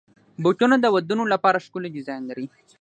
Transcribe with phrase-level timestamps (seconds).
[0.43, 2.45] بوټونه د ودونو لپاره ښکلي ډیزاین لري.